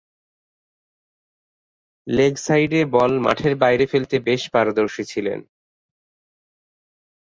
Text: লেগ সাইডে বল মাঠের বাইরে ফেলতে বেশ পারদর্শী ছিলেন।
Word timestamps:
লেগ 2.07 2.33
সাইডে 2.37 2.81
বল 2.93 3.11
মাঠের 3.19 3.53
বাইরে 3.55 3.85
ফেলতে 3.87 4.15
বেশ 4.19 4.41
পারদর্শী 4.53 5.03
ছিলেন। 5.03 5.39